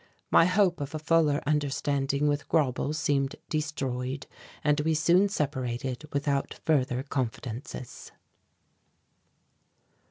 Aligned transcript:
My 0.31 0.45
hope 0.45 0.81
of 0.81 0.95
a 0.95 0.97
fuller 0.97 1.43
understanding 1.45 2.27
with 2.27 2.49
Grauble 2.49 2.91
seemed 2.95 3.35
destroyed, 3.49 4.25
and 4.63 4.79
we 4.79 4.95
soon 4.95 5.29
separated 5.29 6.05
without 6.11 6.55
further 6.65 7.03
confidences. 7.03 8.11